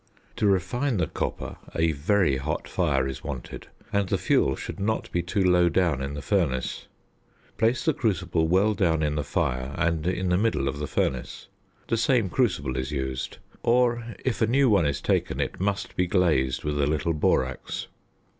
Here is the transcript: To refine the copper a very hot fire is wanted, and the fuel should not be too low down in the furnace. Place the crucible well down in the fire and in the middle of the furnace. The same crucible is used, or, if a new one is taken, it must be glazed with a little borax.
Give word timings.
To 0.37 0.47
refine 0.47 0.97
the 0.97 1.05
copper 1.05 1.57
a 1.75 1.91
very 1.91 2.37
hot 2.37 2.67
fire 2.67 3.07
is 3.07 3.23
wanted, 3.23 3.67
and 3.93 4.09
the 4.09 4.17
fuel 4.17 4.55
should 4.55 4.79
not 4.79 5.11
be 5.11 5.21
too 5.21 5.43
low 5.43 5.69
down 5.69 6.01
in 6.01 6.15
the 6.15 6.23
furnace. 6.23 6.87
Place 7.59 7.85
the 7.85 7.93
crucible 7.93 8.47
well 8.47 8.73
down 8.73 9.03
in 9.03 9.13
the 9.13 9.23
fire 9.23 9.75
and 9.77 10.07
in 10.07 10.29
the 10.29 10.39
middle 10.39 10.67
of 10.67 10.79
the 10.79 10.87
furnace. 10.87 11.49
The 11.87 11.97
same 11.97 12.31
crucible 12.31 12.77
is 12.77 12.91
used, 12.91 13.37
or, 13.61 14.15
if 14.25 14.41
a 14.41 14.47
new 14.47 14.71
one 14.71 14.87
is 14.87 15.01
taken, 15.01 15.39
it 15.39 15.59
must 15.59 15.95
be 15.95 16.07
glazed 16.07 16.63
with 16.63 16.81
a 16.81 16.87
little 16.87 17.13
borax. 17.13 17.85